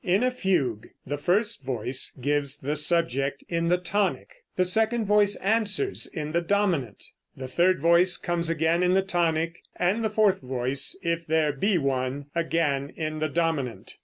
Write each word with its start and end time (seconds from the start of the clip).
In 0.03 0.23
a 0.23 0.31
fugue 0.31 0.89
the 1.05 1.19
first 1.19 1.63
voice 1.63 2.11
gives 2.19 2.57
the 2.57 2.75
subject 2.75 3.43
in 3.47 3.67
the 3.67 3.77
tonic, 3.77 4.31
the 4.55 4.65
second 4.65 5.05
voice 5.05 5.35
answers 5.35 6.07
in 6.07 6.31
the 6.31 6.41
dominant, 6.41 7.03
the 7.37 7.47
third 7.47 7.79
voice 7.79 8.17
comes 8.17 8.49
again 8.49 8.81
in 8.81 8.93
the 8.93 9.03
tonic, 9.03 9.59
and 9.75 10.03
the 10.03 10.09
fourth 10.09 10.39
voice, 10.41 10.97
if 11.03 11.27
there 11.27 11.53
be 11.53 11.77
one, 11.77 12.25
again 12.35 12.91
in 12.95 13.19
the 13.19 13.29
dominant. 13.29 13.97